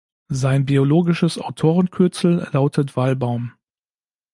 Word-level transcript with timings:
Sein 0.31 0.65
biologisches 0.65 1.37
Autorenkürzel 1.37 2.47
lautet 2.53 2.97
„Walbaum“. 2.97 3.53